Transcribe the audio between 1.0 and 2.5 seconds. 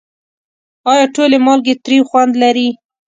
ټولې مالګې تریو خوند